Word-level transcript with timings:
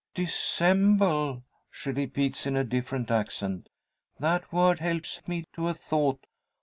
"Dissemble!" 0.15 1.43
she 1.69 1.91
repeats 1.91 2.47
in 2.47 2.57
a 2.57 2.63
different 2.63 3.11
accent. 3.11 3.69
"That 4.19 4.51
word 4.51 4.79
helps 4.79 5.21
me 5.27 5.45
to 5.53 5.67
a 5.67 5.75
thought. 5.75 6.25